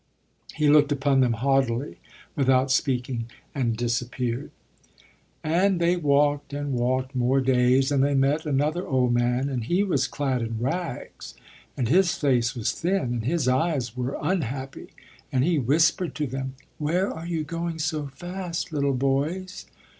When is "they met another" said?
8.03-8.83